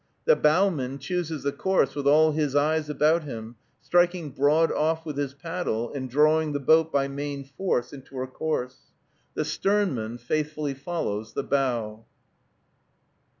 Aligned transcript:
The 0.25 0.35
bowman 0.35 0.97
chooses 0.97 1.43
the 1.43 1.51
course 1.51 1.93
with 1.93 2.07
all 2.07 2.31
his 2.31 2.55
eyes 2.55 2.89
about 2.89 3.21
him, 3.23 3.55
striking 3.83 4.31
broad 4.31 4.71
off 4.71 5.05
with 5.05 5.15
his 5.15 5.35
paddle, 5.35 5.93
and 5.93 6.09
drawing 6.09 6.53
the 6.53 6.59
boat 6.59 6.91
by 6.91 7.07
main 7.07 7.43
force 7.43 7.93
into 7.93 8.15
her 8.15 8.25
course. 8.25 8.91
The 9.35 9.45
sternman 9.45 10.17
faithfully 10.17 10.73
follows 10.73 11.33
the 11.33 11.43
bow. 11.43 12.03